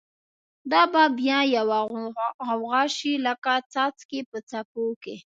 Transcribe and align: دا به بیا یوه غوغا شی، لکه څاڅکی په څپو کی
دا 0.71 0.81
به 0.91 1.03
بیا 1.17 1.39
یوه 1.55 1.79
غوغا 2.49 2.81
شی، 2.95 3.13
لکه 3.25 3.53
څاڅکی 3.73 4.19
په 4.29 4.37
څپو 4.49 4.85
کی 5.03 5.15